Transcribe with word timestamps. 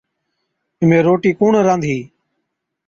اِمھين 0.81 1.01
روٽِي 1.07 1.31
ڪُوڻ 1.39 1.53
رانڌِي؟ 1.67 1.97